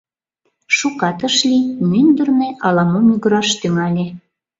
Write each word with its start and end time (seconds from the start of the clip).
Шукат 0.77 1.19
ыш 1.27 1.35
лий, 1.49 1.67
мӱндырнӧ 1.89 2.49
ала-мо 2.65 2.99
мӱгыраш 3.07 3.49
тӱҥале. 3.59 4.05